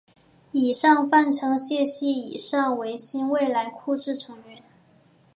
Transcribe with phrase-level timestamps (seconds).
[0.51, 4.63] 以上泛称谢系以上为新未来智库成员。